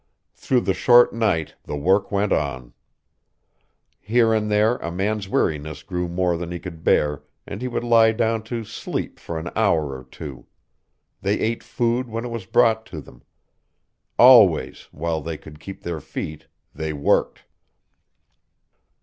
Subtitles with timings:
[0.33, 2.73] Through the short night the work went on.
[3.99, 7.83] Here and there a man's weariness grew more than he could bear, and he would
[7.83, 10.47] lie down to sleep for an hour or two.
[11.21, 13.21] They ate food when it was brought to them.
[14.17, 17.43] Always, while they could keep their feet, they worked.